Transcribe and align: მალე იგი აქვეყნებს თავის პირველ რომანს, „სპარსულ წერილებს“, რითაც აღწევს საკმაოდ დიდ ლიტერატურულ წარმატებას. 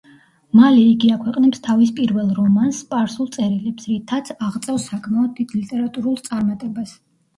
მალე 0.59 0.77
იგი 0.91 1.11
აქვეყნებს 1.15 1.61
თავის 1.67 1.91
პირველ 1.99 2.31
რომანს, 2.39 2.79
„სპარსულ 2.85 3.29
წერილებს“, 3.37 3.87
რითაც 3.93 4.33
აღწევს 4.49 4.89
საკმაოდ 4.95 5.33
დიდ 5.41 5.55
ლიტერატურულ 5.59 6.19
წარმატებას. 6.31 6.97